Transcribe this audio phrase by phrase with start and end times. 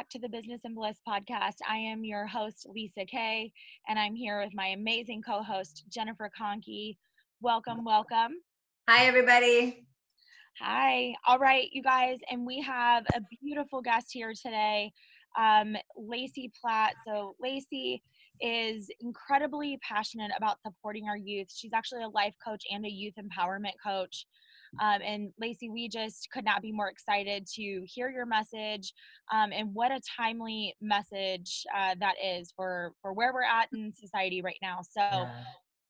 [0.00, 1.56] back to the Business and Bliss podcast.
[1.68, 3.52] I am your host, Lisa Kay,
[3.86, 6.96] and I'm here with my amazing co host, Jennifer Conkey.
[7.42, 8.36] Welcome, welcome.
[8.88, 9.84] Hi, everybody.
[10.58, 11.12] Hi.
[11.26, 14.90] All right, you guys, and we have a beautiful guest here today,
[15.38, 16.94] um, Lacey Platt.
[17.06, 18.02] So, Lacey
[18.40, 21.48] is incredibly passionate about supporting our youth.
[21.54, 24.24] She's actually a life coach and a youth empowerment coach.
[24.80, 28.92] Um, and Lacey, we just could not be more excited to hear your message,
[29.32, 33.92] um, and what a timely message uh, that is for for where we're at in
[33.92, 34.80] society right now.
[34.82, 35.00] So.
[35.00, 35.30] Yeah.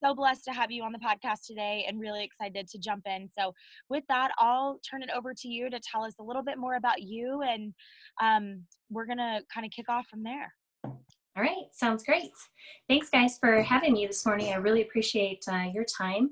[0.02, 3.28] So blessed to have you on the podcast today and really excited to jump in.
[3.38, 3.52] So,
[3.90, 6.76] with that, I'll turn it over to you to tell us a little bit more
[6.76, 7.74] about you, and
[8.18, 10.54] um, we're going to kind of kick off from there.
[10.84, 12.32] All right, sounds great.
[12.88, 14.52] Thanks, guys, for having me this morning.
[14.52, 16.30] I really appreciate uh, your time.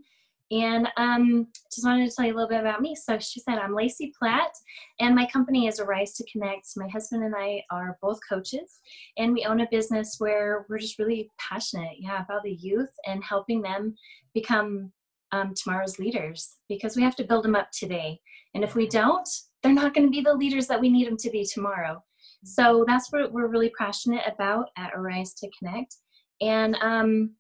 [0.51, 2.95] And um, just wanted to tell you a little bit about me.
[2.95, 4.51] So she said, I'm Lacey Platt,
[4.99, 6.67] and my company is Arise to Connect.
[6.77, 8.81] My husband and I are both coaches,
[9.19, 13.23] and we own a business where we're just really passionate, yeah, about the youth and
[13.23, 13.95] helping them
[14.33, 14.91] become
[15.33, 18.19] um, tomorrow's leaders because we have to build them up today.
[18.55, 19.29] And if we don't,
[19.63, 22.03] they're not going to be the leaders that we need them to be tomorrow.
[22.45, 25.95] So that's what we're really passionate about at Arise to Connect.
[26.41, 27.33] And um,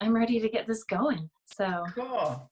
[0.00, 1.28] I'm ready to get this going.
[1.56, 2.50] So cool.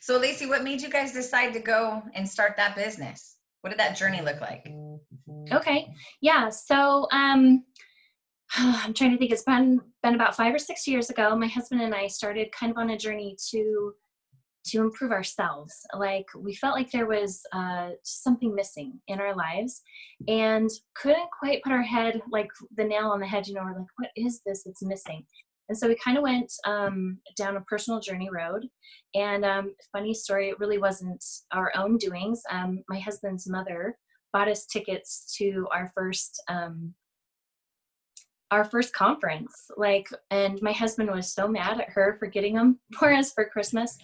[0.00, 3.36] So Lacey, what made you guys decide to go and start that business?
[3.62, 4.66] What did that journey look like?
[5.52, 5.88] Okay.
[6.20, 6.50] Yeah.
[6.50, 7.64] So um
[8.56, 11.82] I'm trying to think it's been been about 5 or 6 years ago my husband
[11.82, 13.94] and I started kind of on a journey to
[14.68, 15.74] to improve ourselves.
[15.94, 19.82] Like we felt like there was uh, something missing in our lives
[20.28, 23.46] and couldn't quite put our head like the nail on the head.
[23.46, 25.24] You know, we're like, what is this that's missing?
[25.68, 28.66] And so we kind of went um, down a personal journey road.
[29.14, 32.42] And um, funny story, it really wasn't our own doings.
[32.50, 33.96] Um, my husband's mother
[34.32, 36.94] bought us tickets to our first um,
[38.50, 39.70] our first conference.
[39.76, 43.44] Like, and my husband was so mad at her for getting them for us for
[43.44, 43.98] Christmas.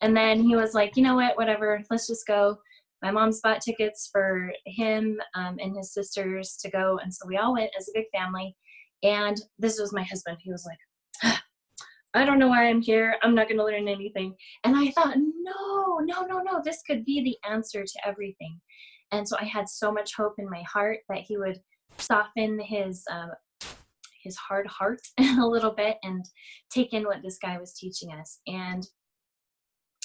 [0.00, 2.58] And then he was like, you know what, whatever, let's just go.
[3.02, 6.98] My mom's bought tickets for him um, and his sisters to go.
[7.02, 8.54] And so we all went as a big family.
[9.02, 10.38] And this was my husband.
[10.40, 10.78] He was like,
[12.14, 13.16] I don't know why I'm here.
[13.22, 14.34] I'm not going to learn anything.
[14.64, 18.60] And I thought, no, no, no, no, this could be the answer to everything.
[19.12, 21.60] And so I had so much hope in my heart that he would
[21.98, 23.30] soften his um,
[24.22, 26.24] his hard heart a little bit and
[26.70, 28.40] take in what this guy was teaching us.
[28.46, 28.86] And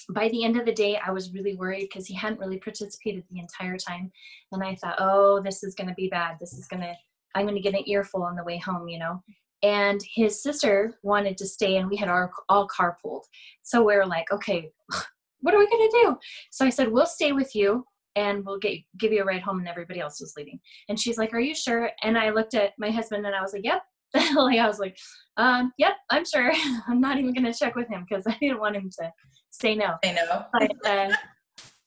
[0.10, 3.24] by the end of the day, I was really worried because he hadn't really participated
[3.30, 4.12] the entire time.
[4.52, 6.38] And I thought, oh, this is going to be bad.
[6.40, 6.94] This is going to,
[7.34, 9.22] I'm going to get an earful on the way home, you know?
[9.64, 13.24] And his sister wanted to stay and we had our all carpooled.
[13.64, 14.72] So we are like okay
[15.42, 16.18] what are we going to do?
[16.52, 17.86] So i said we'll stay with you
[18.16, 20.60] and we'll get give you a ride home and everybody else was leaving.
[20.90, 21.92] And she's like are you sure?
[22.04, 23.82] And i looked at my husband and i was like yep.
[24.36, 24.98] Like i was like
[25.38, 26.52] um, yep i'm sure.
[26.88, 29.12] I'm not even going to check with him because i didn't want him to
[29.52, 29.96] say no.
[30.04, 30.46] Say no.
[30.54, 31.12] But, uh,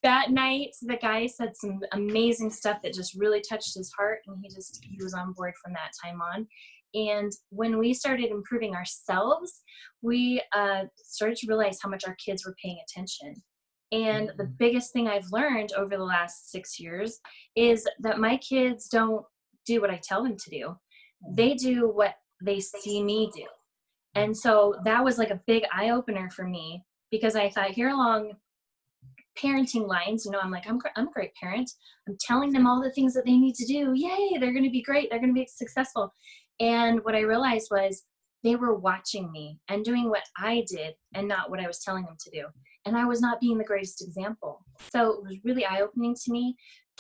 [0.03, 4.37] that night the guy said some amazing stuff that just really touched his heart and
[4.43, 6.47] he just he was on board from that time on
[6.95, 9.63] and when we started improving ourselves,
[10.03, 13.43] we uh, started to realize how much our kids were paying attention.
[13.93, 14.53] And the mm-hmm.
[14.59, 17.21] biggest thing I've learned over the last six years
[17.57, 19.25] is that my kids don't
[19.67, 20.77] do what I tell them to do,
[21.31, 23.45] they do what they see me do.
[24.15, 27.91] And so that was like a big eye opener for me because I thought here
[27.91, 28.33] along
[29.39, 31.71] parenting lines, you know, I'm like, I'm, I'm a great parent.
[32.09, 33.93] I'm telling them all the things that they need to do.
[33.95, 35.11] Yay, they're going to be great.
[35.11, 36.13] They're going to be successful.
[36.61, 38.03] And what I realized was
[38.45, 42.05] they were watching me and doing what I did and not what I was telling
[42.05, 42.47] them to do.
[42.87, 44.65] And I was not being the greatest example.
[44.93, 46.57] So it was really eye opening to me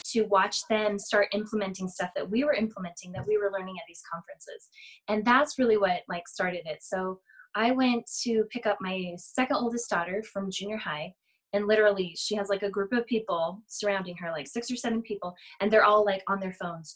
[0.06, 3.84] to watch them start implementing stuff that we were implementing, that we were learning at
[3.88, 4.68] these conferences.
[5.08, 6.82] And that's really what like started it.
[6.82, 7.20] So
[7.54, 11.14] I went to pick up my second oldest daughter from junior high
[11.52, 15.02] and literally she has like a group of people surrounding her like six or seven
[15.02, 16.94] people and they're all like on their phones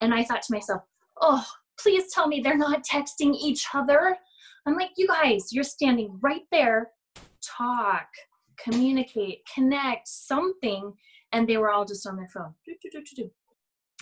[0.00, 0.82] and i thought to myself
[1.20, 1.44] oh,
[1.78, 4.16] please tell me they're not texting each other.
[4.66, 6.90] I'm like, you guys, you're standing right there.
[7.42, 8.06] Talk,
[8.62, 10.92] communicate, connect, something.
[11.32, 12.54] And they were all just on their phone.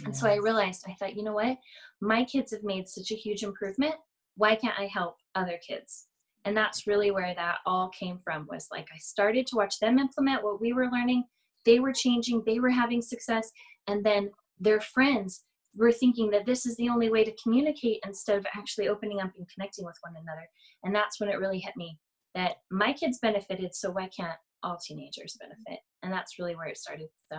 [0.05, 1.59] And so I realized, I thought, you know what?
[2.01, 3.95] My kids have made such a huge improvement.
[4.37, 6.07] Why can't I help other kids?
[6.45, 9.99] And that's really where that all came from was like I started to watch them
[9.99, 11.25] implement what we were learning.
[11.65, 13.51] They were changing, they were having success.
[13.87, 15.45] And then their friends
[15.79, 19.31] we're thinking that this is the only way to communicate instead of actually opening up
[19.37, 20.49] and connecting with one another.
[20.83, 21.99] And that's when it really hit me
[22.35, 25.81] that my kids benefited, so why can't all teenagers benefit?
[26.03, 27.09] And that's really where it started.
[27.33, 27.39] So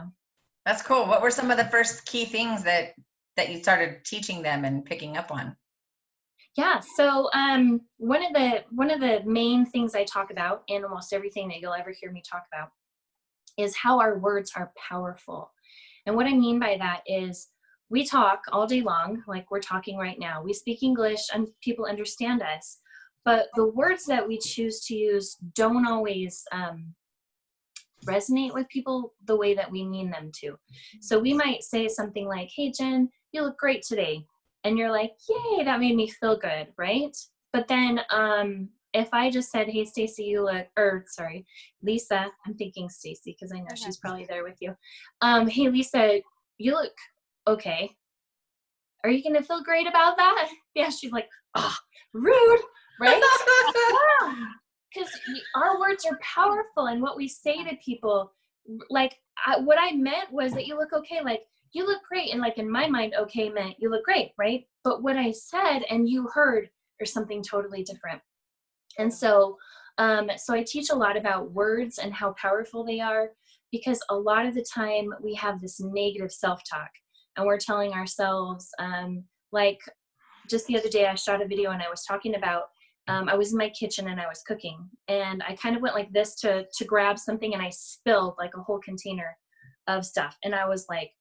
[0.66, 1.06] that's cool.
[1.06, 2.94] What were some of the first key things that
[3.38, 5.56] that you started teaching them and picking up on?
[6.58, 10.84] Yeah, so um, one of the one of the main things I talk about in
[10.84, 12.70] almost everything that you'll ever hear me talk about
[13.58, 15.52] is how our words are powerful.
[16.06, 17.48] And what I mean by that is
[17.90, 20.44] we talk all day long, like we're talking right now.
[20.44, 22.80] We speak English and people understand us,
[23.26, 26.94] but the words that we choose to use don't always um,
[28.06, 30.58] resonate with people the way that we mean them to.
[31.02, 34.24] So we might say something like, Hey, Jen, you look great today.
[34.64, 37.16] And you're like, Yay, that made me feel good, right?
[37.52, 41.46] But then um, if I just said, Hey, Stacy, you look, or sorry,
[41.82, 43.82] Lisa, I'm thinking Stacy because I know okay.
[43.84, 44.76] she's probably there with you.
[45.22, 46.20] Um, hey, Lisa,
[46.58, 46.94] you look
[47.50, 47.92] okay.
[49.04, 50.50] Are you to feel great about that?
[50.76, 51.76] Yeah, she's like, Oh,
[52.14, 52.62] rude,
[53.00, 53.22] right?
[54.92, 55.12] Because
[55.56, 58.34] our words are powerful, and what we say to people,
[58.90, 61.42] like I, what I meant was that you look okay, like
[61.74, 64.66] you look great, and like in my mind, okay meant you look great, right?
[64.84, 66.70] But what I said and you heard
[67.00, 68.20] are something totally different.
[68.98, 69.58] And so,
[70.00, 73.30] um, so I teach a lot about words and how powerful they are,
[73.72, 76.90] because a lot of the time we have this negative self-talk,
[77.40, 79.80] and we're telling ourselves, um, like
[80.50, 82.64] just the other day, I shot a video and I was talking about
[83.08, 85.96] um, I was in my kitchen and I was cooking, and I kind of went
[85.96, 89.36] like this to to grab something, and I spilled like a whole container
[89.88, 91.12] of stuff, and I was like,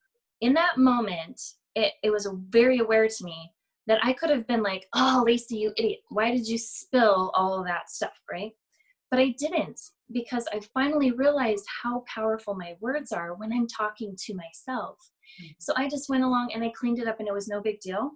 [0.43, 1.41] in that moment,
[1.75, 3.53] it it was very aware to me
[3.87, 7.59] that I could have been like, oh, Lacey, you idiot, why did you spill all
[7.59, 8.53] of that stuff, right?
[9.11, 9.81] But I didn't
[10.13, 14.99] because I finally realized how powerful my words are when I'm talking to myself.
[15.41, 15.53] Mm-hmm.
[15.59, 17.81] So I just went along and I cleaned it up, and it was no big
[17.81, 18.13] deal.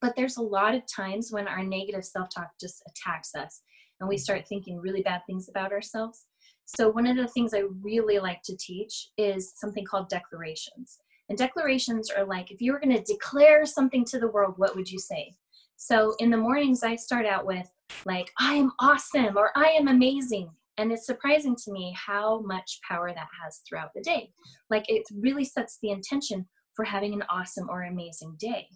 [0.00, 3.62] But there's a lot of times when our negative self talk just attacks us
[4.00, 6.26] and we start thinking really bad things about ourselves.
[6.64, 10.98] So, one of the things I really like to teach is something called declarations.
[11.28, 14.76] And declarations are like if you were going to declare something to the world, what
[14.76, 15.34] would you say?
[15.76, 17.68] So, in the mornings, I start out with,
[18.04, 20.50] like, I am awesome or I am amazing.
[20.78, 24.30] And it's surprising to me how much power that has throughout the day.
[24.70, 28.66] Like, it really sets the intention for having an awesome or amazing day.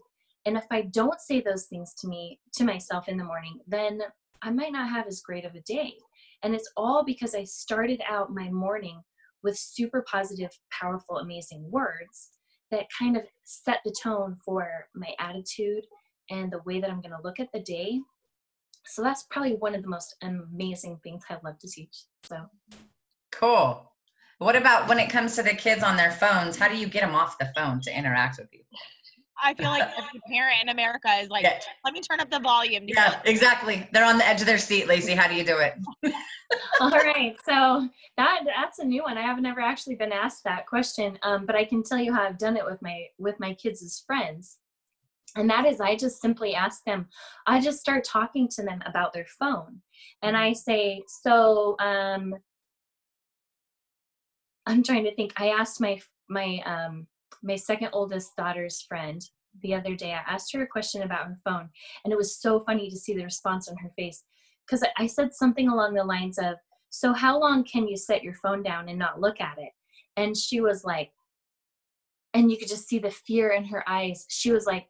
[0.45, 4.01] And if I don't say those things to me, to myself in the morning, then
[4.43, 5.95] I might not have as great of a day.
[6.43, 9.01] And it's all because I started out my morning
[9.43, 12.31] with super positive, powerful, amazing words
[12.71, 15.85] that kind of set the tone for my attitude
[16.31, 18.01] and the way that I'm going to look at the day.
[18.87, 22.05] So that's probably one of the most amazing things I'd love to teach.
[22.25, 22.37] So
[23.33, 23.93] cool.
[24.39, 26.57] What about when it comes to the kids on their phones?
[26.57, 28.67] How do you get them off the phone to interact with people?
[29.43, 31.59] I feel like every parent in America is like, yeah.
[31.85, 32.85] let me turn up the volume.
[32.87, 33.89] Yeah, exactly.
[33.93, 35.15] They're on the edge of their seat, Lacey.
[35.15, 35.75] How do you do it?
[36.81, 37.37] All right.
[37.45, 39.19] So that that's a new one.
[39.19, 41.19] I haven't ever actually been asked that question.
[41.23, 43.83] Um, but I can tell you how I've done it with my with my kids
[43.83, 44.59] as friends.
[45.37, 47.09] And that is I just simply ask them,
[47.47, 49.83] I just start talking to them about their phone.
[50.23, 52.35] And I say, so um
[54.67, 55.33] I'm trying to think.
[55.37, 57.07] I asked my my um
[57.43, 59.23] my second oldest daughter's friend
[59.63, 60.13] the other day.
[60.13, 61.69] I asked her a question about her phone,
[62.05, 64.25] and it was so funny to see the response on her face
[64.67, 66.57] because I said something along the lines of,
[66.91, 69.71] So, how long can you set your phone down and not look at it?
[70.17, 71.11] And she was like,
[72.35, 74.27] and you could just see the fear in her eyes.
[74.29, 74.89] She was like,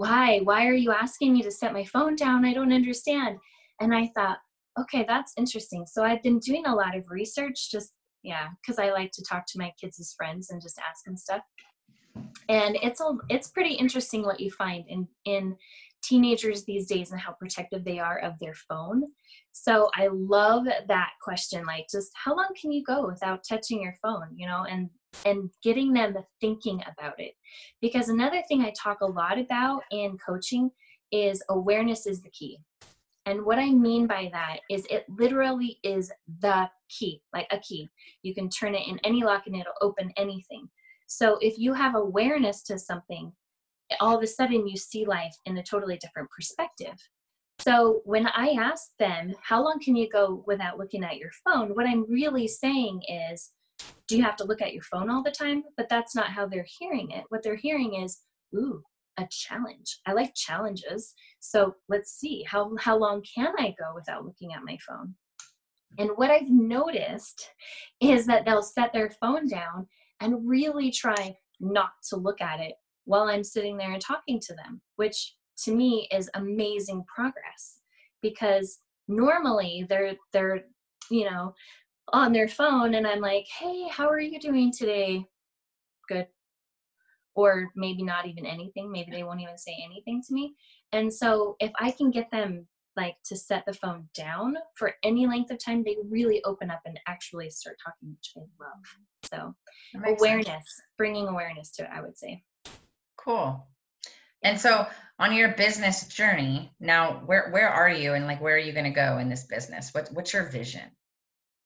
[0.00, 0.40] Why?
[0.44, 2.46] Why are you asking me to set my phone down?
[2.46, 3.38] I don't understand.
[3.80, 4.38] And I thought,
[4.80, 5.84] okay, that's interesting.
[5.86, 7.92] So I've been doing a lot of research, just,
[8.22, 11.18] yeah, because I like to talk to my kids as friends and just ask them
[11.18, 11.42] stuff
[12.48, 15.56] and it's a it's pretty interesting what you find in in
[16.02, 19.02] teenagers these days and how protective they are of their phone
[19.52, 23.94] so i love that question like just how long can you go without touching your
[24.02, 24.88] phone you know and
[25.24, 27.32] and getting them thinking about it
[27.80, 30.70] because another thing i talk a lot about in coaching
[31.12, 32.58] is awareness is the key
[33.26, 37.88] and what I mean by that is it literally is the key, like a key.
[38.22, 40.68] You can turn it in any lock and it'll open anything.
[41.06, 43.32] So if you have awareness to something,
[44.00, 46.94] all of a sudden you see life in a totally different perspective.
[47.58, 51.74] So when I ask them, how long can you go without looking at your phone?
[51.74, 53.50] What I'm really saying is,
[54.10, 55.62] do you have to look at your phone all the time?
[55.76, 57.22] But that's not how they're hearing it.
[57.28, 58.18] What they're hearing is,
[58.52, 58.82] ooh,
[59.16, 59.98] a challenge.
[60.04, 61.14] I like challenges.
[61.38, 65.14] So let's see, how, how long can I go without looking at my phone?
[65.96, 67.50] And what I've noticed
[68.00, 69.86] is that they'll set their phone down
[70.20, 72.74] and really try not to look at it
[73.04, 77.78] while I'm sitting there and talking to them, which to me is amazing progress
[78.22, 80.60] because normally they're they're
[81.10, 81.52] you know
[82.12, 85.24] on their phone and I'm like, "Hey, how are you doing today?"
[86.08, 86.26] Good.
[87.36, 88.90] or maybe not even anything.
[88.90, 90.56] Maybe they won't even say anything to me.
[90.92, 95.26] And so if I can get them like to set the phone down for any
[95.26, 98.84] length of time, they really open up and actually start talking, which I love.
[99.24, 99.54] So
[100.04, 100.82] awareness, sense.
[100.98, 102.42] bringing awareness to it, I would say.
[103.16, 103.66] Cool.
[104.42, 104.86] And so
[105.18, 108.84] on your business journey, now where where are you and like where are you going
[108.84, 109.92] to go in this business?
[109.92, 110.90] What what's your vision?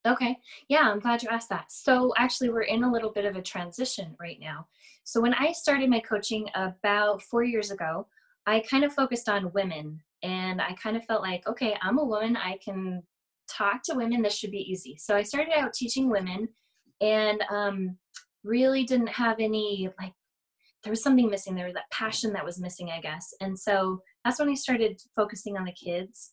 [0.06, 0.36] Okay.
[0.68, 1.72] Yeah, I'm glad you asked that.
[1.72, 4.66] So actually we're in a little bit of a transition right now.
[5.04, 8.06] So when I started my coaching about 4 years ago,
[8.46, 12.04] I kind of focused on women and I kind of felt like, okay, I'm a
[12.04, 13.02] woman, I can
[13.48, 14.96] talk to women, this should be easy.
[14.98, 16.48] So I started out teaching women
[17.00, 17.96] and um
[18.44, 20.12] really didn't have any like
[20.82, 24.00] there was something missing there was that passion that was missing i guess and so
[24.24, 26.32] that's when i started focusing on the kids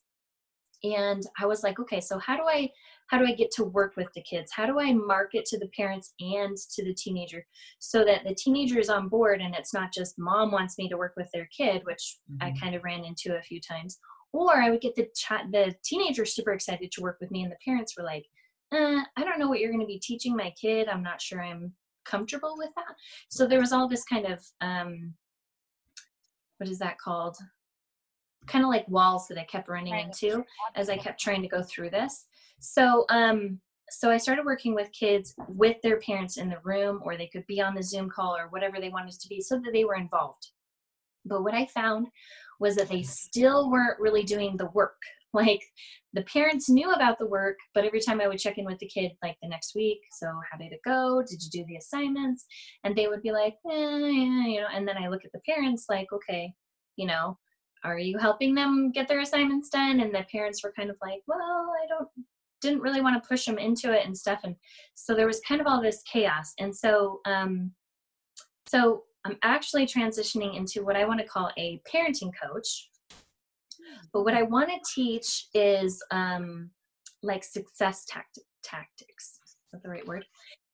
[0.83, 2.69] and i was like okay so how do i
[3.11, 5.69] how do i get to work with the kids how do i market to the
[5.75, 7.45] parents and to the teenager
[7.79, 10.97] so that the teenager is on board and it's not just mom wants me to
[10.97, 12.47] work with their kid which mm-hmm.
[12.47, 13.99] i kind of ran into a few times
[14.33, 17.51] or i would get the ch- the teenager super excited to work with me and
[17.51, 18.25] the parents were like
[18.73, 21.41] uh, i don't know what you're going to be teaching my kid i'm not sure
[21.41, 21.73] i'm
[22.05, 22.95] comfortable with that.
[23.29, 25.13] So there was all this kind of um,
[26.57, 27.37] what is that called?
[28.47, 30.05] Kind of like walls that I kept running right.
[30.05, 30.43] into
[30.75, 32.25] as I kept trying to go through this.
[32.61, 37.17] So um, so I started working with kids with their parents in the room, or
[37.17, 39.73] they could be on the Zoom call or whatever they wanted to be, so that
[39.73, 40.47] they were involved.
[41.25, 42.07] But what I found
[42.59, 44.97] was that they still weren't really doing the work.
[45.33, 45.63] Like
[46.11, 48.87] the parents knew about the work but every time i would check in with the
[48.87, 51.23] kid like the next week so how did it go?
[51.25, 52.45] Did you do the assignments?
[52.83, 55.39] And they would be like eh, yeah, you know and then i look at the
[55.47, 56.53] parents like okay
[56.97, 57.37] you know
[57.85, 60.01] are you helping them get their assignments done?
[60.01, 62.09] And the parents were kind of like well i don't
[62.61, 64.55] didn't really want to push them into it and stuff and
[64.95, 67.71] so there was kind of all this chaos and so um
[68.67, 72.89] so i'm actually transitioning into what i want to call a parenting coach
[74.13, 76.69] but what I want to teach is um,
[77.23, 79.39] like success tactic, tactics.
[79.45, 80.25] Is that the right word?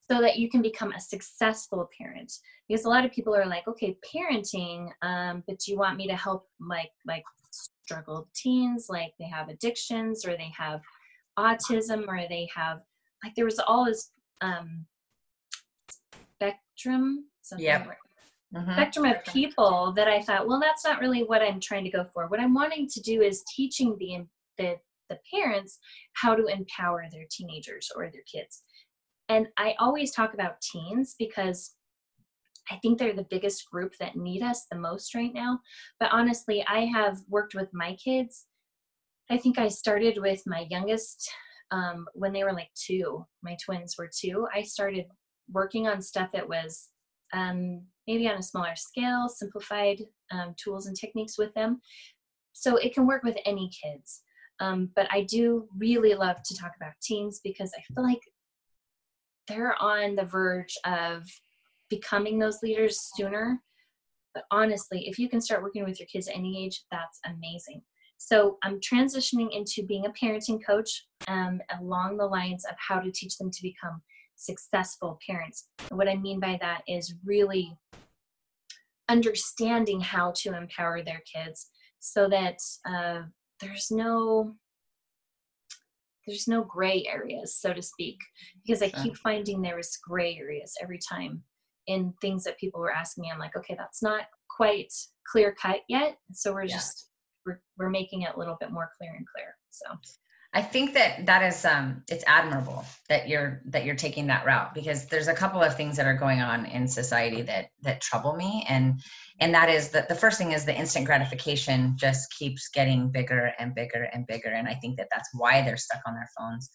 [0.10, 2.32] So that you can become a successful parent.
[2.68, 6.16] Because a lot of people are like, okay, parenting, um, but you want me to
[6.16, 10.82] help like like struggled teens, like they have addictions or they have
[11.38, 12.80] autism or they have
[13.24, 14.86] like there was all this um,
[16.36, 17.26] spectrum.
[17.58, 17.86] Yeah
[18.56, 18.72] mm-hmm.
[18.72, 22.06] spectrum of people that I thought, well, that's not really what I'm trying to go
[22.14, 22.28] for.
[22.28, 24.26] What I'm wanting to do is teaching the
[24.58, 24.76] the
[25.10, 25.80] the parents
[26.14, 28.64] how to empower their teenagers or their kids.
[29.30, 31.76] And I always talk about teens because
[32.70, 35.60] I think they're the biggest group that need us the most right now.
[36.00, 38.47] But honestly, I have worked with my kids.
[39.30, 41.30] I think I started with my youngest
[41.72, 43.26] um, when they were like two.
[43.44, 44.48] My twins were two.
[44.54, 45.06] I started
[45.52, 46.90] working on stuff that was
[47.34, 51.82] um, maybe on a smaller scale, simplified um, tools and techniques with them.
[52.54, 54.24] So it can work with any kids.
[54.60, 58.22] Um, but I do really love to talk about teens because I feel like
[59.48, 61.24] they're on the verge of
[61.90, 63.62] becoming those leaders sooner.
[64.34, 67.82] But honestly, if you can start working with your kids at any age, that's amazing.
[68.18, 73.12] So I'm transitioning into being a parenting coach um, along the lines of how to
[73.12, 74.02] teach them to become
[74.36, 75.68] successful parents.
[75.90, 77.78] And what I mean by that is really
[79.10, 81.70] understanding how to empower their kids
[82.00, 82.58] so that
[82.90, 83.22] uh,
[83.62, 84.56] there's no
[86.26, 88.18] there's no gray areas so to speak
[88.66, 91.42] because i keep finding there is gray areas every time
[91.88, 94.92] in things that people were asking me i'm like okay that's not quite
[95.32, 96.76] clear cut yet so we're yeah.
[96.76, 97.07] just
[97.48, 99.86] we're, we're making it a little bit more clear and clear so
[100.54, 104.74] I think that that is um it's admirable that you're that you're taking that route
[104.74, 108.36] because there's a couple of things that are going on in society that that trouble
[108.36, 109.02] me and
[109.40, 113.52] and that is that the first thing is the instant gratification just keeps getting bigger
[113.60, 116.70] and bigger and bigger and I think that that's why they're stuck on their phones.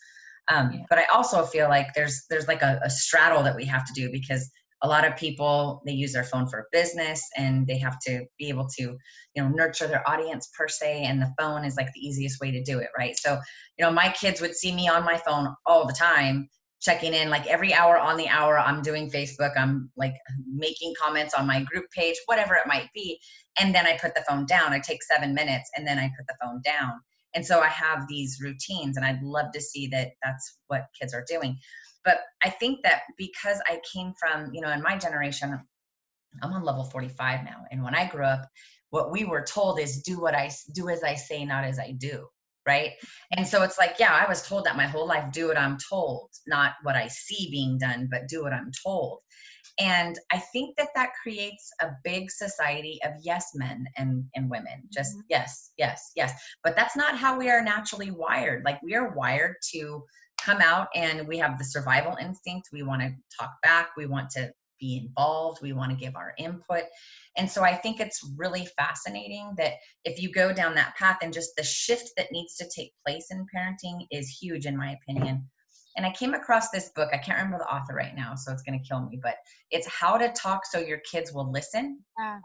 [0.49, 0.81] Um, yeah.
[0.91, 3.93] But I also feel like there's there's like a, a straddle that we have to
[3.95, 4.51] do because
[4.83, 8.49] a lot of people they use their phone for business and they have to be
[8.49, 12.01] able to you know nurture their audience per se and the phone is like the
[12.01, 13.17] easiest way to do it right?
[13.19, 13.39] So
[13.79, 16.49] you know my kids would see me on my phone all the time
[16.81, 20.15] checking in like every hour on the hour i'm doing facebook i'm like
[20.53, 23.19] making comments on my group page whatever it might be
[23.59, 24.73] and then i put the phone down.
[24.73, 27.01] I take seven minutes and then i put the phone down.
[27.35, 31.15] And so i have these routines and i'd love to see that that's what kids
[31.15, 31.57] are doing
[32.05, 35.59] but I think that because I came from, you know, in my generation,
[36.43, 37.65] I'm on level 45 now.
[37.71, 38.49] And when I grew up,
[38.91, 41.93] what we were told is do what I do as I say, not as I
[41.93, 42.27] do.
[42.67, 42.93] Right.
[43.37, 45.79] And so it's like, yeah, I was told that my whole life, do what I'm
[45.91, 49.19] told, not what I see being done, but do what I'm told.
[49.79, 54.83] and i think that that creates a big society of yes men and and women
[54.93, 55.27] just mm-hmm.
[55.31, 56.33] yes yes yes
[56.63, 60.03] but that's not how we are naturally wired like we are wired to
[60.45, 64.31] come out and we have the survival instinct we want to talk back we want
[64.31, 66.83] to be involved we want to give our input
[67.37, 71.33] and so i think it's really fascinating that if you go down that path and
[71.33, 75.49] just the shift that needs to take place in parenting is huge in my opinion
[75.97, 77.11] and I came across this book.
[77.13, 79.35] I can't remember the author right now, so it's going to kill me, but
[79.71, 82.39] it's How to Talk So Your Kids Will Listen yeah.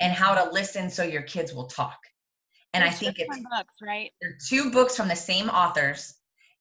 [0.00, 1.98] and How to Listen So Your Kids Will Talk.
[2.72, 4.10] And There's I think it's books, right?
[4.20, 6.14] They're two books from the same authors.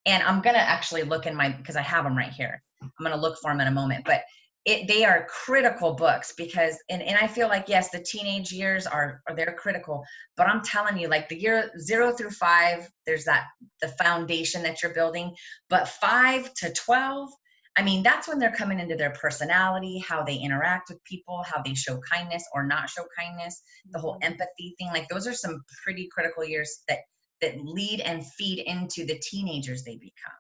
[0.05, 2.61] And I'm going to actually look in my, because I have them right here.
[2.81, 4.05] I'm going to look for them in a moment.
[4.05, 4.23] But
[4.65, 8.87] it they are critical books because and, and i feel like yes the teenage years
[8.87, 10.03] are, are they're critical
[10.37, 13.45] but i'm telling you like the year zero through five there's that
[13.81, 15.33] the foundation that you're building
[15.69, 17.29] but five to 12
[17.77, 21.61] i mean that's when they're coming into their personality how they interact with people how
[21.61, 24.31] they show kindness or not show kindness the whole mm-hmm.
[24.31, 26.99] empathy thing like those are some pretty critical years that
[27.43, 30.39] that lead and feed into the teenagers they become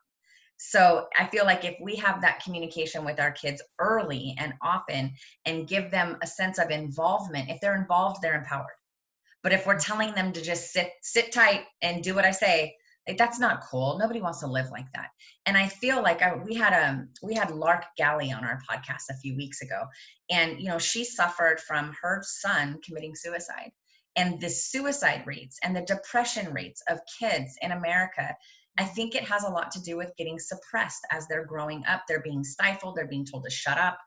[0.65, 5.13] so I feel like if we have that communication with our kids early and often
[5.45, 8.77] and give them a sense of involvement, if they're involved, they're empowered.
[9.41, 12.75] But if we're telling them to just sit sit tight and do what I say,
[13.05, 13.97] like that's not cool.
[13.99, 15.09] Nobody wants to live like that.
[15.45, 19.09] And I feel like I, we had um we had Lark Galley on our podcast
[19.09, 19.83] a few weeks ago,
[20.31, 23.73] and you know she suffered from her son committing suicide,
[24.15, 28.35] and the suicide rates and the depression rates of kids in America
[28.77, 32.03] I think it has a lot to do with getting suppressed as they're growing up.
[32.07, 33.99] They're being stifled, they're being told to shut up,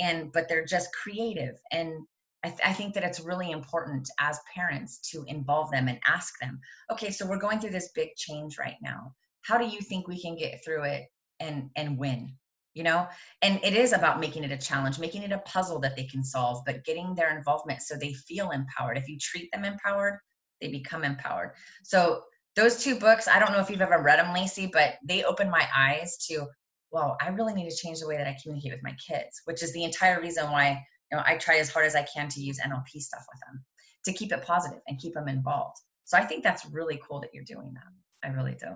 [0.00, 1.56] and but they're just creative.
[1.70, 2.06] And
[2.42, 6.38] I, th- I, think that it's really important as parents to involve them and ask
[6.40, 6.60] them,
[6.92, 9.14] okay, so we're going through this big change right now.
[9.42, 11.04] How do you think we can get through it
[11.40, 12.34] and and win?
[12.74, 13.06] You know,
[13.40, 16.24] and it is about making it a challenge, making it a puzzle that they can
[16.24, 18.98] solve, but getting their involvement so they feel empowered.
[18.98, 20.18] If you treat them empowered,
[20.60, 21.52] they become empowered.
[21.84, 22.22] So
[22.56, 25.50] those two books, I don't know if you've ever read them, Lacey, but they opened
[25.50, 26.46] my eyes to,
[26.90, 29.62] well, I really need to change the way that I communicate with my kids, which
[29.62, 32.40] is the entire reason why you know I try as hard as I can to
[32.40, 33.64] use NLP stuff with them
[34.04, 35.78] to keep it positive and keep them involved.
[36.04, 38.28] So I think that's really cool that you're doing that.
[38.28, 38.68] I really do.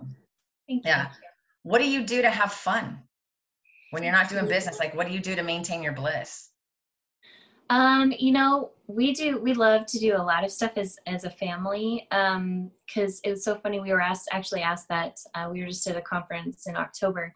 [0.68, 1.10] Thank yeah.
[1.10, 1.28] You.
[1.62, 3.02] What do you do to have fun
[3.90, 4.78] when you're not doing business?
[4.78, 6.50] Like, what do you do to maintain your bliss?
[7.70, 11.24] Um, you know, we do we love to do a lot of stuff as as
[11.24, 12.08] a family.
[12.10, 13.80] Um, because it was so funny.
[13.80, 17.34] We were asked actually asked that uh, we were just at a conference in October,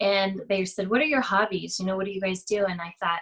[0.00, 1.80] and they said, "What are your hobbies?
[1.80, 3.20] You know, what do you guys do?" And I thought,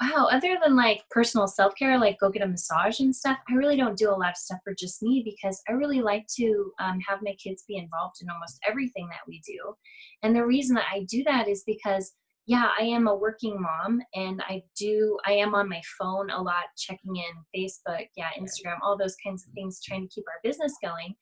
[0.00, 3.54] wow, other than like personal self care, like go get a massage and stuff, I
[3.54, 6.72] really don't do a lot of stuff for just me because I really like to
[6.80, 9.74] um, have my kids be involved in almost everything that we do.
[10.22, 12.12] And the reason that I do that is because
[12.46, 16.40] yeah, I am a working mom and I do, I am on my phone a
[16.40, 20.40] lot, checking in Facebook, yeah, Instagram, all those kinds of things, trying to keep our
[20.44, 21.16] business going.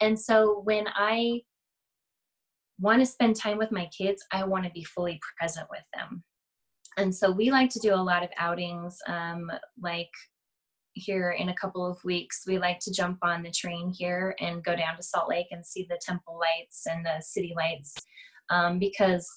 [0.00, 1.40] And so when I
[2.78, 6.24] want to spend time with my kids, I want to be fully present with them.
[7.00, 10.10] And so we like to do a lot of outings, um, like
[10.92, 14.62] here in a couple of weeks, we like to jump on the train here and
[14.62, 17.94] go down to Salt Lake and see the temple lights and the city lights.
[18.50, 19.28] Um, because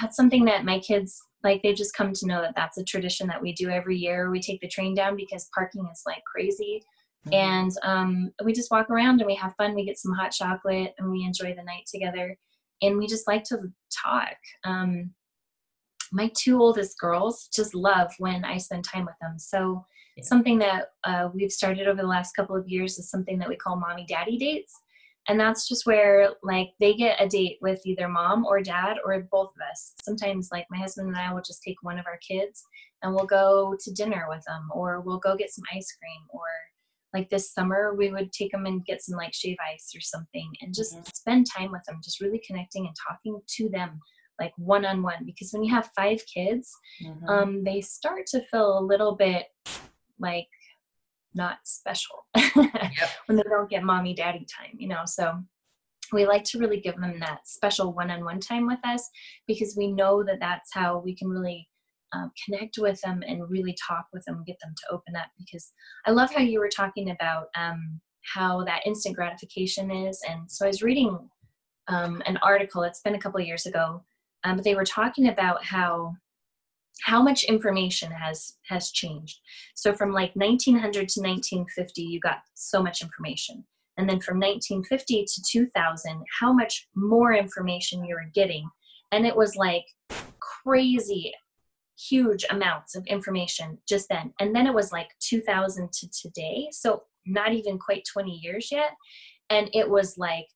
[0.00, 3.26] that's something that my kids like they just come to know that that's a tradition
[3.26, 4.30] that we do every year.
[4.30, 6.82] We take the train down because parking is like crazy.
[7.26, 7.34] Mm-hmm.
[7.34, 9.76] and um, we just walk around and we have fun.
[9.76, 12.36] We get some hot chocolate and we enjoy the night together.
[12.80, 13.58] And we just like to
[14.04, 14.34] talk.
[14.64, 15.12] Um,
[16.12, 19.84] my two oldest girls just love when i spend time with them so
[20.16, 20.24] yeah.
[20.24, 23.56] something that uh, we've started over the last couple of years is something that we
[23.56, 24.74] call mommy daddy dates
[25.28, 29.26] and that's just where like they get a date with either mom or dad or
[29.30, 32.18] both of us sometimes like my husband and i will just take one of our
[32.18, 32.62] kids
[33.02, 36.42] and we'll go to dinner with them or we'll go get some ice cream or
[37.14, 40.50] like this summer we would take them and get some like shave ice or something
[40.60, 41.08] and just mm-hmm.
[41.14, 44.00] spend time with them just really connecting and talking to them
[44.40, 46.70] like one on one because when you have five kids
[47.04, 47.28] mm-hmm.
[47.28, 49.46] um, they start to feel a little bit
[50.18, 50.48] like
[51.34, 53.10] not special yep.
[53.26, 55.40] when they don't get mommy daddy time you know so
[56.12, 59.08] we like to really give them that special one-on-one time with us
[59.46, 61.68] because we know that that's how we can really
[62.12, 65.72] um, connect with them and really talk with them get them to open up because
[66.06, 68.00] i love how you were talking about um,
[68.34, 71.18] how that instant gratification is and so i was reading
[71.88, 74.02] um, an article it's been a couple of years ago
[74.44, 76.14] um, but they were talking about how
[77.02, 79.40] how much information has has changed
[79.74, 83.64] so from like 1900 to 1950 you got so much information
[83.96, 88.68] and then from 1950 to 2000 how much more information you were getting
[89.10, 89.84] and it was like
[90.40, 91.32] crazy
[92.08, 94.32] huge amounts of information just then.
[94.40, 96.68] And then it was like 2000 to today.
[96.70, 98.90] So not even quite 20 years yet.
[99.50, 100.46] And it was like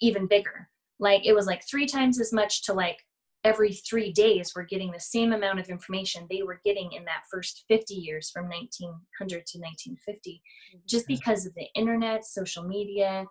[0.00, 0.68] even bigger.
[0.98, 2.98] Like it was like three times as much to like
[3.44, 7.22] every three days we're getting the same amount of information they were getting in that
[7.30, 10.42] first 50 years from 1900 to 1950
[10.84, 11.14] just mm-hmm.
[11.14, 13.24] because of the internet social media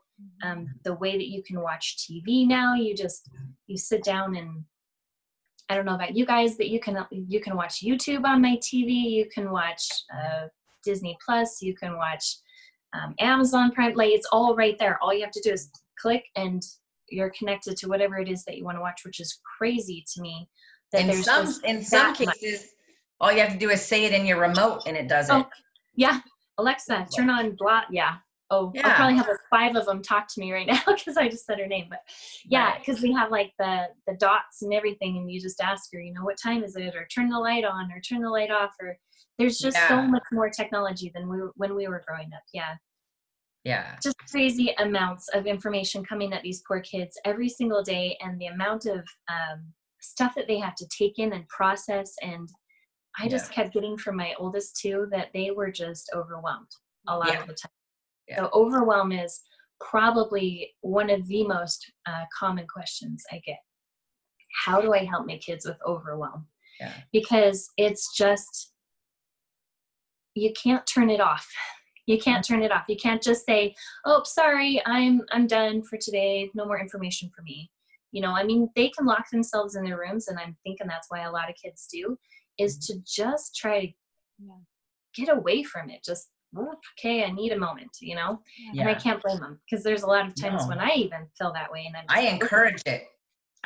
[0.43, 0.63] um, mm-hmm.
[0.85, 2.75] the way that you can watch tv now.
[2.75, 3.29] You just
[3.67, 4.63] you sit down and
[5.69, 8.55] i don't know about you guys but you can you can watch youtube on my
[8.57, 10.47] tv you can watch uh,
[10.85, 11.61] disney plus.
[11.61, 12.37] You can watch
[12.93, 13.95] um, amazon prime.
[13.95, 14.97] Like it's all right there.
[15.01, 16.63] All you have to do is click and
[17.09, 20.21] you're connected to whatever it is that you want to watch, which is crazy to
[20.21, 20.47] me.
[20.91, 22.69] That in there's some in some cases, much.
[23.19, 25.41] all you have to do is say it in your remote and it does oh,
[25.41, 25.47] it.
[25.95, 26.19] Yeah,
[26.57, 27.83] Alexa, turn on blah.
[27.89, 28.15] Yeah.
[28.51, 28.87] Oh, yeah.
[28.87, 31.45] I'll probably have like five of them talk to me right now because I just
[31.45, 31.87] said her name.
[31.89, 32.01] But
[32.45, 33.09] yeah, because right.
[33.09, 36.23] we have like the the dots and everything, and you just ask her, you know,
[36.23, 38.97] what time is it, or turn the light on, or turn the light off, or
[39.39, 39.87] there's just yeah.
[39.87, 42.43] so much more technology than we when we were growing up.
[42.53, 42.75] Yeah
[43.65, 48.39] yeah just crazy amounts of information coming at these poor kids every single day and
[48.39, 48.99] the amount of
[49.29, 52.47] um, stuff that they have to take in and process and
[53.19, 53.55] i just yeah.
[53.55, 56.67] kept getting from my oldest two that they were just overwhelmed
[57.09, 57.41] a lot yeah.
[57.41, 57.71] of the time
[58.27, 58.37] yeah.
[58.37, 59.41] so overwhelm is
[59.81, 63.57] probably one of the most uh, common questions i get
[64.63, 66.47] how do i help my kids with overwhelm
[67.11, 68.73] because it's just
[70.35, 71.47] you can't turn it off
[72.05, 75.97] you can't turn it off you can't just say oh sorry i'm i'm done for
[75.97, 77.69] today no more information for me
[78.11, 81.07] you know i mean they can lock themselves in their rooms and i'm thinking that's
[81.09, 82.17] why a lot of kids do
[82.57, 82.97] is mm-hmm.
[82.97, 83.87] to just try to
[84.39, 84.53] yeah.
[85.15, 88.39] get away from it just okay i need a moment you know
[88.73, 88.81] yeah.
[88.81, 90.69] and i can't blame them because there's a lot of times no.
[90.69, 93.07] when i even feel that way and I'm i encourage it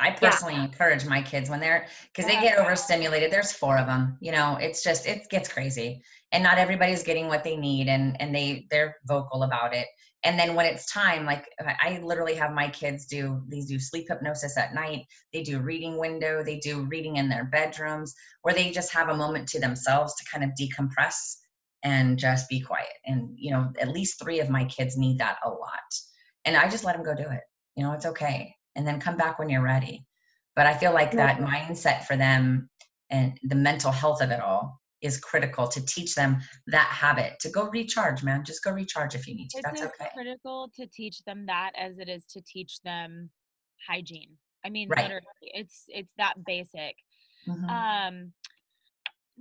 [0.00, 0.64] I personally yeah.
[0.64, 3.30] encourage my kids when they're because they get overstimulated.
[3.30, 4.16] There's four of them.
[4.20, 8.20] You know, it's just it gets crazy, and not everybody's getting what they need, and
[8.20, 9.86] and they they're vocal about it.
[10.24, 11.46] And then when it's time, like
[11.82, 15.04] I literally have my kids do these do sleep hypnosis at night.
[15.32, 16.42] They do reading window.
[16.42, 20.24] They do reading in their bedrooms, where they just have a moment to themselves to
[20.30, 21.36] kind of decompress
[21.82, 22.88] and just be quiet.
[23.04, 25.90] And you know, at least three of my kids need that a lot,
[26.46, 27.42] and I just let them go do it.
[27.76, 30.06] You know, it's okay and then come back when you're ready.
[30.56, 32.68] But I feel like that mindset for them
[33.10, 37.48] and the mental health of it all is critical to teach them that habit to
[37.50, 38.44] go recharge, man.
[38.44, 39.60] Just go recharge if you need to.
[39.64, 40.10] That's okay.
[40.12, 43.30] critical to teach them that as it is to teach them
[43.88, 44.36] hygiene.
[44.64, 45.04] I mean, right.
[45.04, 46.96] literally, it's it's that basic.
[47.48, 47.64] Mm-hmm.
[47.64, 48.32] Um,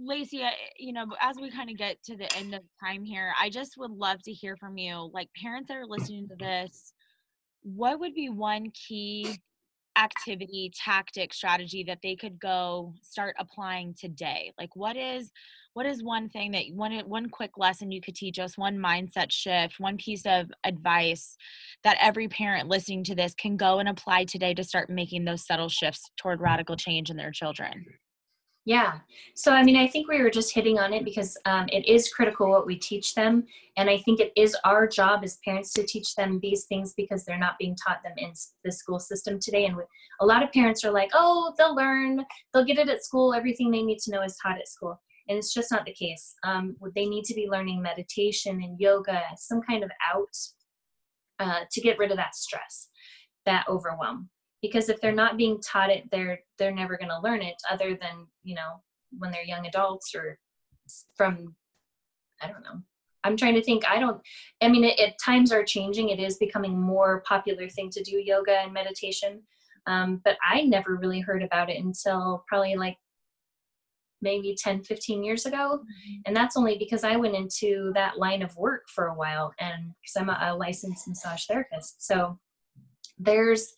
[0.02, 0.44] Lacey,
[0.78, 3.78] you know, as we kind of get to the end of time here, I just
[3.78, 5.12] would love to hear from you.
[5.14, 6.94] Like parents that are listening to this,
[7.64, 9.38] what would be one key
[9.98, 14.52] activity tactic strategy that they could go start applying today?
[14.58, 15.32] Like what is
[15.74, 19.32] what is one thing that one one quick lesson you could teach us one mindset
[19.32, 21.38] shift one piece of advice
[21.84, 25.46] that every parent listening to this can go and apply today to start making those
[25.46, 26.46] subtle shifts toward mm-hmm.
[26.46, 27.86] radical change in their children
[28.66, 29.00] yeah.
[29.36, 32.12] So, I mean, I think we were just hitting on it because um, it is
[32.14, 33.46] critical what we teach them.
[33.78, 37.24] And I think it is our job as parents to teach them these things because
[37.24, 39.66] they're not being taught them in the school system today.
[39.66, 39.78] And
[40.20, 43.72] a lot of parents are like, oh, they'll learn, they'll get it at school, everything
[43.72, 45.00] they need to know is taught at school.
[45.30, 46.36] And it's just not the case.
[46.44, 50.36] Um, they need to be learning meditation and yoga, some kind of out
[51.40, 52.90] uh, to get rid of that stress,
[53.46, 54.30] that overwhelm
[54.62, 57.96] because if they're not being taught it they're they're never going to learn it other
[57.96, 58.82] than you know
[59.18, 60.38] when they're young adults or
[61.16, 61.56] from
[62.42, 62.82] i don't know.
[63.24, 64.22] I'm trying to think i don't
[64.62, 66.10] i mean it, it times are changing.
[66.10, 69.44] It is becoming more popular thing to do yoga and meditation.
[69.88, 72.98] Um, but i never really heard about it until probably like
[74.22, 75.80] maybe 10 15 years ago.
[75.80, 76.22] Mm-hmm.
[76.26, 79.94] and that's only because i went into that line of work for a while and
[80.02, 82.06] because i'm a, a licensed massage therapist.
[82.06, 82.40] So
[83.20, 83.74] there's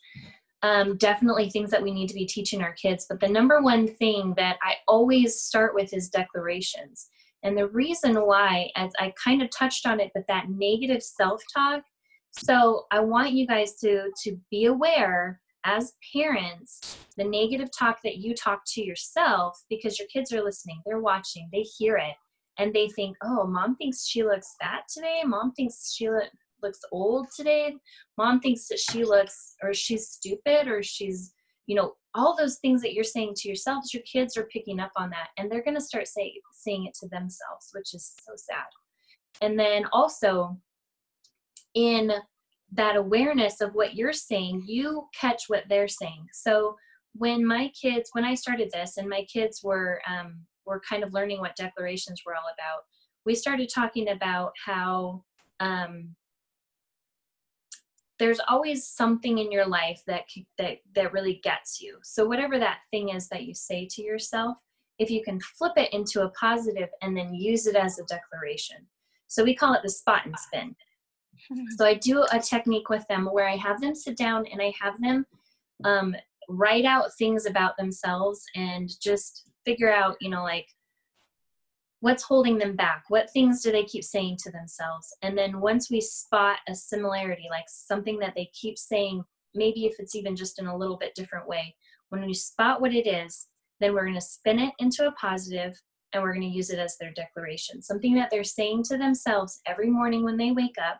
[0.63, 3.05] um, definitely things that we need to be teaching our kids.
[3.09, 7.07] But the number one thing that I always start with is declarations.
[7.43, 11.41] And the reason why, as I kind of touched on it, but that negative self
[11.53, 11.83] talk.
[12.31, 18.17] So I want you guys to, to be aware as parents the negative talk that
[18.17, 22.15] you talk to yourself because your kids are listening, they're watching, they hear it,
[22.57, 25.21] and they think, oh, mom thinks she looks fat today.
[25.25, 26.29] Mom thinks she look,
[26.61, 27.75] looks old today.
[28.17, 31.33] Mom thinks that she looks or she's stupid or she's
[31.67, 34.91] you know all those things that you're saying to yourselves your kids are picking up
[34.97, 38.33] on that and they're going to start say, saying it to themselves which is so
[38.35, 38.65] sad.
[39.41, 40.57] And then also
[41.73, 42.11] in
[42.73, 46.27] that awareness of what you're saying you catch what they're saying.
[46.33, 46.75] So
[47.13, 51.13] when my kids when i started this and my kids were um, were kind of
[51.13, 52.81] learning what declarations were all about
[53.25, 55.23] we started talking about how
[55.59, 56.15] um,
[58.21, 60.25] there's always something in your life that
[60.59, 61.97] that that really gets you.
[62.03, 64.57] So whatever that thing is that you say to yourself
[64.99, 68.77] if you can flip it into a positive and then use it as a declaration.
[69.27, 70.75] So we call it the spot and spin.
[71.77, 74.71] So i do a technique with them where i have them sit down and i
[74.79, 75.25] have them
[75.83, 76.15] um,
[76.49, 80.67] write out things about themselves and just figure out you know like
[82.01, 83.05] what's holding them back?
[83.07, 85.15] What things do they keep saying to themselves?
[85.21, 89.23] And then once we spot a similarity like something that they keep saying
[89.55, 91.75] maybe if it's even just in a little bit different way
[92.09, 93.47] when we spot what it is
[93.79, 95.73] then we're going to spin it into a positive
[96.13, 97.81] and we're going to use it as their declaration.
[97.81, 100.99] Something that they're saying to themselves every morning when they wake up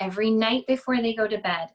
[0.00, 1.68] every night before they go to bed.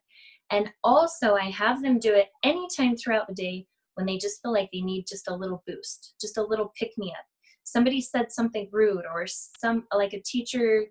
[0.52, 4.52] And also i have them do it anytime throughout the day when they just feel
[4.52, 7.26] like they need just a little boost just a little pick me up
[7.72, 10.86] somebody said something rude or some like a teacher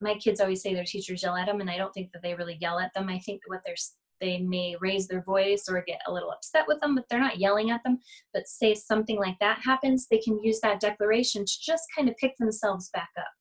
[0.00, 2.34] my kids always say their teachers yell at them and i don't think that they
[2.34, 3.08] really yell at them.
[3.08, 3.74] I think that what they're
[4.20, 7.38] they may raise their voice or get a little upset with them but they're not
[7.38, 7.98] yelling at them
[8.32, 12.16] but say something like that happens they can use that declaration to just kind of
[12.16, 13.32] pick themselves back up.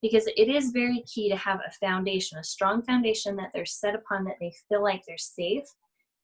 [0.00, 3.94] Because it is very key to have a foundation a strong foundation that they're set
[3.94, 5.64] upon that they feel like they're safe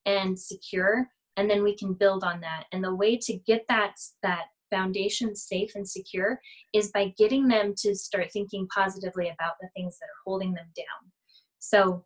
[0.07, 2.65] and secure and then we can build on that.
[2.73, 6.41] And the way to get that that foundation safe and secure
[6.73, 10.69] is by getting them to start thinking positively about the things that are holding them
[10.77, 11.11] down.
[11.59, 12.05] So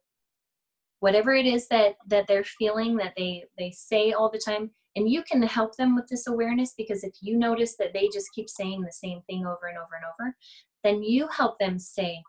[1.02, 5.10] whatever it is that that they're feeling that they they say all the time and
[5.10, 8.48] you can help them with this awareness because if you notice that they just keep
[8.48, 10.36] saying the same thing over and over and over
[10.84, 12.22] then you help them say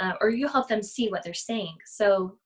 [0.00, 1.74] uh, or you help them see what they're saying.
[1.86, 2.38] So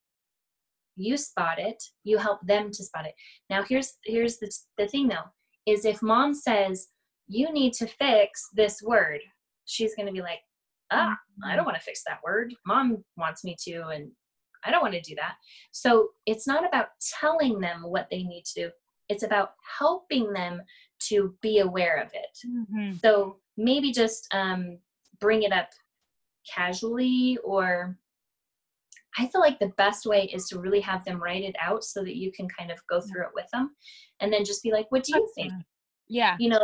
[0.97, 3.15] you spot it you help them to spot it.
[3.49, 5.31] Now here's here's the, the thing though
[5.67, 6.89] is if mom says
[7.31, 9.21] you need to fix this word.
[9.65, 10.41] She's going to be like
[10.93, 12.53] ah i don't want to fix that word.
[12.67, 14.11] Mom wants me to and
[14.65, 15.35] i don't want to do that.
[15.71, 16.89] So it's not about
[17.21, 18.71] telling them what they need to do.
[19.09, 20.63] It's about helping them
[21.09, 22.39] to be aware of it.
[22.47, 22.97] Mm-hmm.
[22.97, 24.79] so maybe just um,
[25.21, 25.69] bring it up
[26.53, 27.97] casually or
[29.19, 32.03] I feel like the best way is to really have them write it out so
[32.05, 33.71] that you can kind of go through it with them
[34.21, 35.53] and then just be like, what do you think?
[36.09, 36.37] Yeah.
[36.39, 36.61] You know,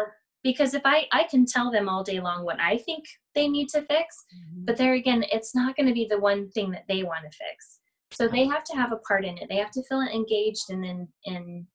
[0.46, 3.04] because if I, I can tell them all day long what I think
[3.34, 4.64] they need to fix, mm-hmm.
[4.64, 7.36] but there again, it's not going to be the one thing that they want to
[7.36, 7.80] fix.
[8.12, 9.48] So they have to have a part in it.
[9.48, 11.66] They have to feel engaged and then, in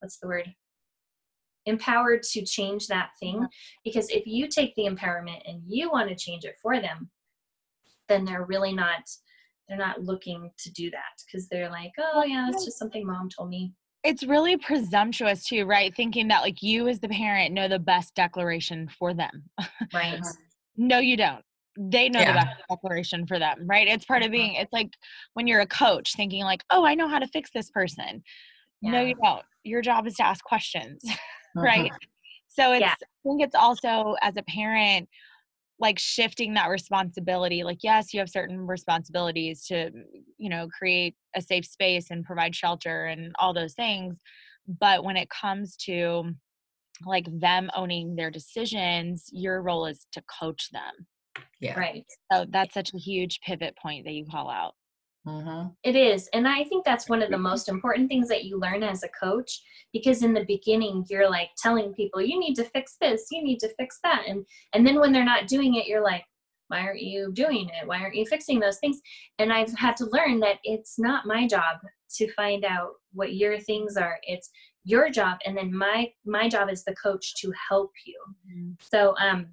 [0.00, 0.52] what's the word?
[1.66, 3.46] Empowered to change that thing.
[3.84, 7.08] Because if you take the empowerment and you want to change it for them,
[8.08, 9.02] then they're really not
[9.68, 13.28] they're not looking to do that because they're like oh yeah it's just something mom
[13.28, 13.72] told me
[14.04, 15.94] it's really presumptuous too right?
[15.94, 19.44] Thinking that like you as the parent know the best declaration for them.
[19.92, 20.20] Right.
[20.76, 21.42] No you don't.
[21.78, 22.32] They know yeah.
[22.32, 23.88] the best declaration for them right?
[23.88, 24.32] It's part of uh-huh.
[24.32, 24.90] being it's like
[25.34, 28.22] when you're a coach thinking like oh i know how to fix this person.
[28.82, 28.90] Yeah.
[28.92, 29.42] no you don't.
[29.64, 31.62] Your job is to ask questions uh-huh.
[31.62, 31.92] right?
[32.48, 32.94] So it's yeah.
[33.00, 35.08] i think it's also as a parent
[35.78, 39.90] like shifting that responsibility like yes you have certain responsibilities to
[40.38, 44.18] you know create a safe space and provide shelter and all those things
[44.66, 46.24] but when it comes to
[47.04, 51.06] like them owning their decisions your role is to coach them.
[51.60, 51.78] Yeah.
[51.78, 52.04] Right.
[52.32, 54.74] So that's such a huge pivot point that you call out
[55.26, 55.68] Mm-hmm.
[55.82, 56.28] It is.
[56.32, 59.08] And I think that's one of the most important things that you learn as a
[59.08, 59.60] coach
[59.92, 63.58] because in the beginning you're like telling people you need to fix this, you need
[63.60, 64.22] to fix that.
[64.28, 66.24] And and then when they're not doing it, you're like,
[66.68, 67.86] why aren't you doing it?
[67.86, 69.00] Why aren't you fixing those things?
[69.38, 71.78] And I've had to learn that it's not my job
[72.16, 74.18] to find out what your things are.
[74.22, 74.50] It's
[74.84, 78.20] your job and then my my job as the coach to help you.
[78.48, 78.70] Mm-hmm.
[78.80, 79.48] So um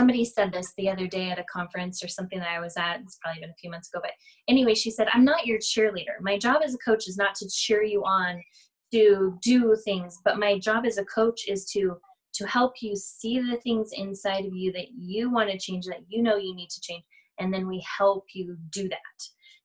[0.00, 3.00] somebody said this the other day at a conference or something that I was at.
[3.02, 4.12] It's probably been a few months ago, but
[4.48, 6.16] anyway, she said, I'm not your cheerleader.
[6.22, 8.40] My job as a coach is not to cheer you on
[8.94, 11.96] to do things, but my job as a coach is to
[12.32, 15.98] to help you see the things inside of you that you want to change, that
[16.08, 17.04] you know you need to change,
[17.38, 19.18] and then we help you do that.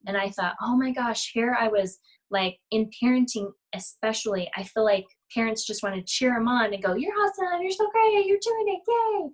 [0.08, 1.98] And I thought, oh my gosh, here I was
[2.30, 6.84] like in parenting, especially, I feel like parents just want to cheer them on and
[6.84, 9.30] go, You're awesome, you're so great, you're doing it, yay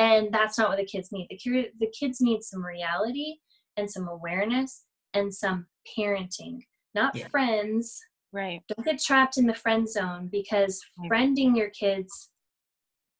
[0.00, 1.28] and that's not what the kids need.
[1.30, 3.36] The, the kids need some reality
[3.76, 4.84] and some awareness
[5.14, 6.58] and some parenting
[6.94, 7.28] not yeah.
[7.28, 8.00] friends.
[8.32, 8.60] Right.
[8.68, 12.30] Don't get trapped in the friend zone because friending your kids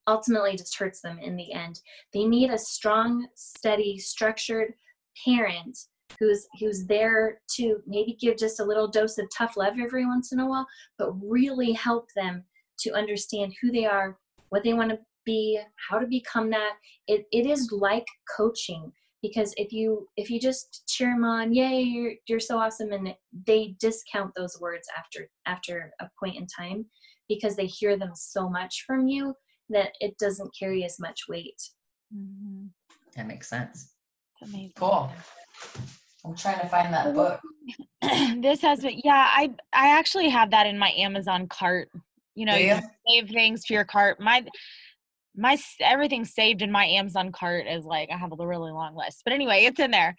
[0.07, 1.81] ultimately just hurts them in the end.
[2.15, 4.75] They need a strong steady structured
[5.25, 5.79] parent
[6.19, 10.33] who's who's there to maybe give just a little dose of tough love every once
[10.33, 10.67] in a while
[10.99, 12.43] but really help them
[12.81, 16.73] to understand who they are what they want to be how to become that.
[17.07, 18.07] It, it is like
[18.37, 22.93] coaching because if you if you just cheer them on yay you're you're so awesome
[22.93, 23.15] and
[23.47, 26.87] they discount those words after after a point in time
[27.29, 29.35] because they hear them so much from you
[29.69, 31.63] that it doesn't carry as much weight.
[32.15, 32.67] Mm-hmm.
[33.15, 33.93] that makes sense.
[34.43, 35.13] Amazing cool.
[36.25, 37.41] i'm trying to find that book.
[38.41, 41.91] This has been yeah i i actually have that in my amazon cart.
[42.35, 42.81] You know yeah.
[42.81, 43.21] you?
[43.21, 44.19] save things to your cart.
[44.19, 44.45] My
[45.41, 49.23] my everything saved in my Amazon cart is like I have a really long list.
[49.25, 50.15] But anyway, it's in there.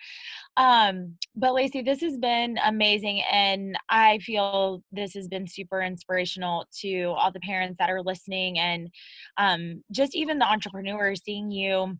[0.57, 6.65] Um, but Lacey, this has been amazing and I feel this has been super inspirational
[6.79, 8.89] to all the parents that are listening and
[9.37, 11.97] um, just even the entrepreneurs seeing you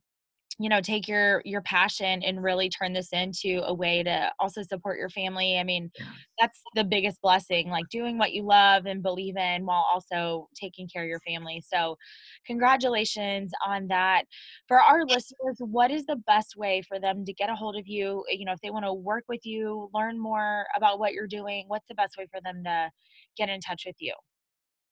[0.61, 4.61] you know take your your passion and really turn this into a way to also
[4.61, 5.89] support your family i mean
[6.39, 10.87] that's the biggest blessing like doing what you love and believe in while also taking
[10.87, 11.95] care of your family so
[12.45, 14.23] congratulations on that.
[14.67, 17.87] For our listeners what is the best way for them to get a hold of
[17.87, 21.27] you you know if they want to work with you learn more about what you're
[21.27, 22.89] doing what's the best way for them to
[23.37, 24.13] get in touch with you?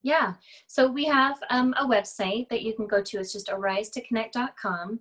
[0.01, 0.34] Yeah
[0.67, 4.01] so we have um, a website that you can go to it's just arise to
[4.01, 4.99] connect.com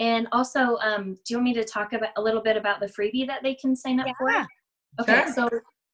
[0.00, 2.86] and also, um, do you want me to talk about a little bit about the
[2.86, 4.12] freebie that they can sign up yeah.
[4.18, 5.02] for?
[5.02, 5.32] Okay, sure.
[5.32, 5.48] so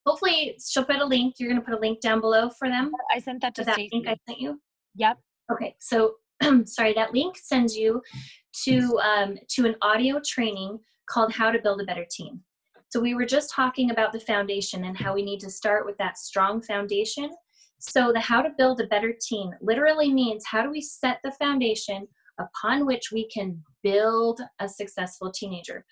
[0.06, 1.34] hopefully she'll put a link.
[1.38, 2.92] You're going to put a link down below for them.
[3.12, 4.60] I sent that to that link I sent you.
[4.94, 5.18] Yep.
[5.52, 6.14] Okay, so
[6.64, 8.00] sorry, that link sends you
[8.64, 10.78] to um, to an audio training
[11.10, 12.40] called "How to Build a Better Team."
[12.90, 15.98] So we were just talking about the foundation and how we need to start with
[15.98, 17.30] that strong foundation.
[17.80, 21.32] So the "How to Build a Better Team" literally means how do we set the
[21.32, 22.06] foundation
[22.38, 25.84] upon which we can build a successful teenager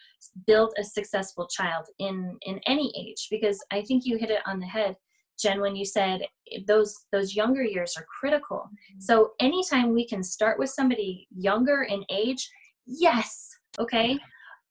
[0.47, 4.59] build a successful child in in any age because i think you hit it on
[4.59, 4.97] the head
[5.41, 6.21] jen when you said
[6.67, 8.59] those those younger years are critical.
[8.59, 9.01] Mm-hmm.
[9.01, 12.49] so anytime we can start with somebody younger in age
[12.87, 14.19] yes okay?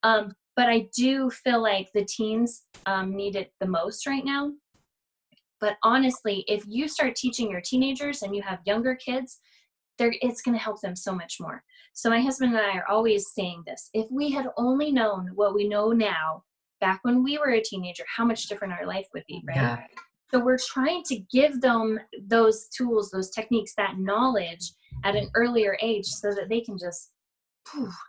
[0.03, 4.51] Um, but i do feel like the teens um, need it the most right now.
[5.59, 9.39] But honestly if you start teaching your teenagers and you have younger kids
[9.97, 11.63] they're, it's going to help them so much more.
[11.93, 13.89] So my husband and I are always saying this.
[13.93, 16.43] If we had only known what we know now
[16.81, 19.55] back when we were a teenager, how much different our life would be, right?
[19.55, 19.85] Yeah.
[20.31, 24.71] So we're trying to give them those tools, those techniques, that knowledge
[25.03, 27.11] at an earlier age so that they can just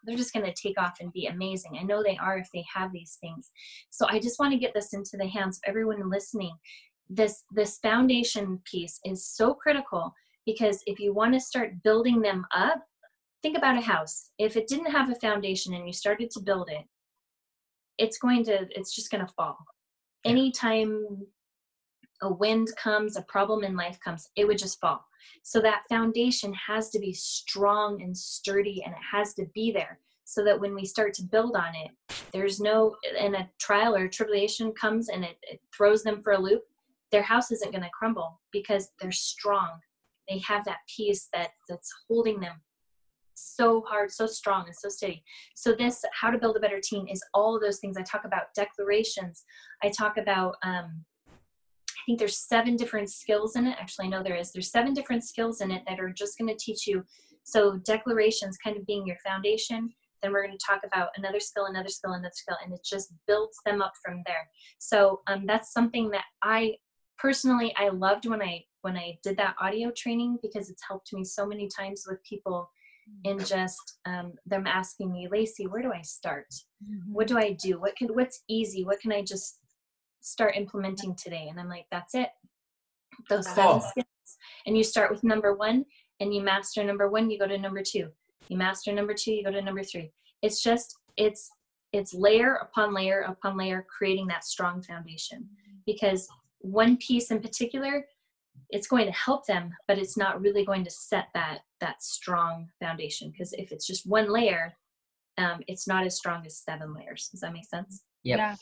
[0.05, 1.79] they're just going to take off and be amazing.
[1.79, 3.53] I know they are if they have these things.
[3.91, 6.57] So I just want to get this into the hands of everyone listening.
[7.09, 10.13] This this foundation piece is so critical
[10.47, 12.83] because if you want to start building them up
[13.43, 14.31] think about a house.
[14.39, 16.85] If it didn't have a foundation and you started to build it
[17.99, 19.57] it's going to it's just going to fall
[20.25, 21.05] anytime
[22.23, 25.05] a wind comes a problem in life comes it would just fall.
[25.43, 30.01] So that foundation has to be strong and sturdy and it has to be there
[30.25, 31.91] so that when we start to build on it
[32.33, 36.39] there's no and a trial or tribulation comes and it, it throws them for a
[36.39, 36.63] loop
[37.13, 39.71] their house isn't going to crumble because they're strong
[40.29, 42.61] they have that piece that that's holding them
[43.35, 45.23] so hard so strong and so steady.
[45.55, 47.97] So this how to build a better team is all of those things.
[47.97, 49.45] I talk about declarations.
[49.83, 53.77] I talk about um, i think there's seven different skills in it.
[53.81, 54.53] Actually i know there is.
[54.53, 57.05] There's seven different skills in it that are just going to teach you.
[57.45, 59.91] So declarations kind of being your foundation.
[60.23, 63.13] Then we're going to talk about another skill another skill another skill and it just
[63.27, 64.49] builds them up from there.
[64.79, 66.75] So um, that's something that i
[67.17, 71.25] personally i loved when i when I did that audio training because it's helped me
[71.25, 72.71] so many times with people
[73.25, 73.49] in mm.
[73.49, 76.47] just um, them asking me, Lacey, where do I start?
[76.85, 77.13] Mm-hmm.
[77.13, 77.81] What do I do?
[77.81, 78.85] What can what's easy?
[78.85, 79.59] What can I just
[80.21, 81.47] start implementing today?
[81.49, 82.29] And I'm like, that's it.
[83.31, 84.07] Those seven skills.
[84.67, 85.87] And you start with number one
[86.21, 88.09] and you master number one, you go to number two.
[88.49, 90.13] You master number two, you go to number three.
[90.43, 91.49] It's just it's
[91.93, 95.79] it's layer upon layer upon layer creating that strong foundation mm-hmm.
[95.87, 96.29] because
[96.59, 98.05] one piece in particular
[98.71, 102.69] it's going to help them but it's not really going to set that that strong
[102.83, 104.75] foundation because if it's just one layer
[105.39, 108.39] um, it's not as strong as seven layers does that make sense yep.
[108.39, 108.57] yeah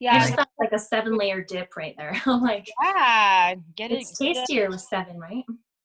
[0.00, 2.20] yeah, I just thought like a seven layer dip right there.
[2.26, 4.00] I'm like, yeah, get it.
[4.00, 5.44] It's tastier with seven, right?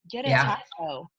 [0.09, 0.57] Get it, yeah.
[0.77, 1.09] taco.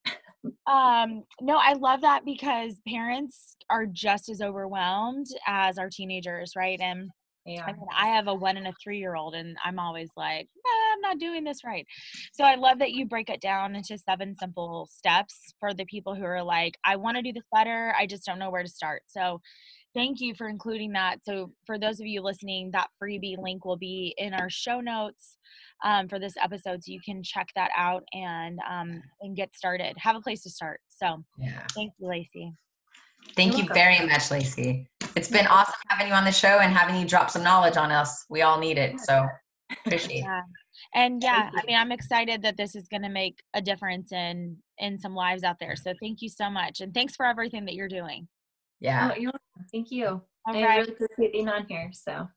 [0.66, 6.80] um, no, I love that because parents are just as overwhelmed as our teenagers, right?
[6.80, 7.10] And
[7.44, 7.64] yeah.
[7.64, 10.48] I mean, I have a one and a three year old, and I'm always like,
[10.92, 11.86] I'm not doing this right.
[12.32, 16.14] So I love that you break it down into seven simple steps for the people
[16.14, 17.94] who are like, I want to do this better.
[17.98, 19.02] I just don't know where to start.
[19.06, 19.40] So
[19.94, 21.24] thank you for including that.
[21.24, 25.38] So, for those of you listening, that freebie link will be in our show notes
[25.84, 29.96] um, for this episode, so you can check that out and um, and get started.
[29.98, 30.80] Have a place to start.
[30.88, 31.66] So, Yeah.
[31.74, 32.52] thank you, Lacey.
[33.36, 33.74] Thank You're you welcome.
[33.74, 34.88] very much, Lacey.
[35.16, 37.90] It's been awesome having you on the show and having you drop some knowledge on
[37.90, 38.24] us.
[38.28, 39.00] We all need it.
[39.00, 39.26] So
[39.86, 40.24] appreciate it.
[40.24, 40.42] Yeah.
[40.94, 44.56] And yeah, I mean, I'm excited that this is going to make a difference in
[44.78, 45.76] in some lives out there.
[45.76, 48.26] So, thank you so much, and thanks for everything that you're doing.
[48.80, 49.10] Yeah.
[49.12, 49.32] Oh, you're.
[49.70, 50.06] Thank you.
[50.06, 50.78] All I right.
[50.78, 51.90] really appreciate being on here.
[51.92, 52.12] So.
[52.12, 52.28] All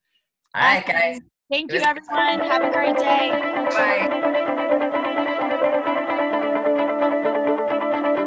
[0.56, 1.20] right, guys.
[1.50, 2.40] Thank It you, was- everyone.
[2.50, 3.32] Have a great day.
[3.72, 5.30] Bye.